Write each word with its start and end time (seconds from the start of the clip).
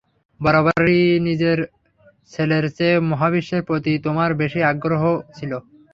বরাবরই 0.39 0.99
নিজের 1.27 1.57
ছেলের 2.31 2.65
চেয়ে 2.77 2.97
মহাবিশ্বের 3.11 3.65
প্রতি 3.67 3.93
তোমার 4.05 4.29
বেশি 4.41 4.59
আগ্রহ 4.71 5.03
ছিল। 5.37 5.51